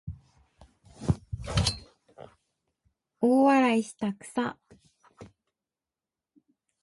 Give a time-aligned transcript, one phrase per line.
[3.19, 4.57] 大笑いしたくさ